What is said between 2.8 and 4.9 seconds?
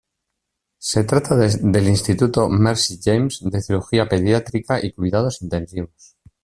James de Cirugía Pediátrica